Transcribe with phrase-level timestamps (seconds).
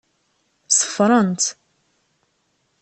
[0.79, 1.43] Ṣeffrent.